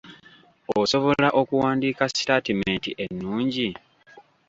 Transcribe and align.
Osobola 0.79 1.27
okuwandiika 1.41 2.03
sitaatimenti 2.15 2.89
ennungi? 3.03 3.69